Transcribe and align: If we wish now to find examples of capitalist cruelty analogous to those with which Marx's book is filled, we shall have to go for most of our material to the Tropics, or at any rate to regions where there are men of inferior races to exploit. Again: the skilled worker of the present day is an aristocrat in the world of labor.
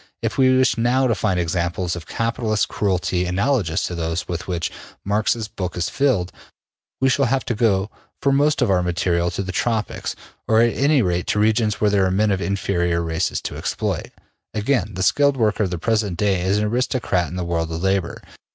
If 0.23 0.35
we 0.35 0.57
wish 0.57 0.79
now 0.79 1.05
to 1.05 1.13
find 1.13 1.39
examples 1.39 1.95
of 1.95 2.07
capitalist 2.07 2.67
cruelty 2.67 3.25
analogous 3.25 3.83
to 3.85 3.93
those 3.93 4.27
with 4.27 4.47
which 4.47 4.71
Marx's 5.05 5.47
book 5.47 5.77
is 5.77 5.89
filled, 5.89 6.31
we 6.99 7.07
shall 7.07 7.25
have 7.25 7.45
to 7.45 7.53
go 7.53 7.91
for 8.19 8.31
most 8.31 8.63
of 8.63 8.71
our 8.71 8.81
material 8.81 9.29
to 9.29 9.43
the 9.43 9.51
Tropics, 9.51 10.15
or 10.47 10.59
at 10.59 10.73
any 10.75 11.03
rate 11.03 11.27
to 11.27 11.39
regions 11.39 11.79
where 11.79 11.91
there 11.91 12.07
are 12.07 12.09
men 12.09 12.31
of 12.31 12.41
inferior 12.41 13.03
races 13.03 13.41
to 13.41 13.55
exploit. 13.57 14.09
Again: 14.55 14.95
the 14.95 15.03
skilled 15.03 15.37
worker 15.37 15.61
of 15.65 15.69
the 15.69 15.77
present 15.77 16.17
day 16.17 16.41
is 16.41 16.57
an 16.57 16.63
aristocrat 16.63 17.27
in 17.27 17.35
the 17.35 17.45
world 17.45 17.71
of 17.71 17.83
labor. 17.83 18.23